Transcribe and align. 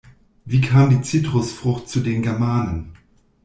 Wie 0.45 0.61
kam 0.61 0.89
die 0.89 1.01
Zitrusfrucht 1.03 1.87
zu 1.87 1.99
den 1.99 2.23
Germanen? 2.23 2.91